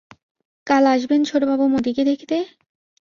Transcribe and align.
কাল 0.67 0.83
আসবেন 0.87 1.21
ছোটবাবু 1.23 1.65
মতিকে 1.67 2.03
দেখতে? 2.05 2.35